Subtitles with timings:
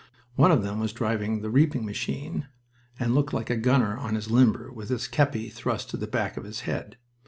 [0.35, 2.47] One of them was driving the reaping machine
[2.99, 6.37] and looked like a gunner on his limber, with his kepi thrust to the back
[6.37, 6.97] of his head.